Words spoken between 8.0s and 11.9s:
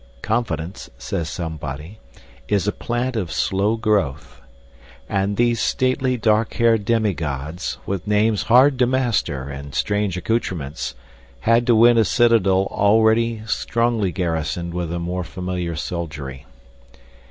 names hard to master and strange accoutrements, had to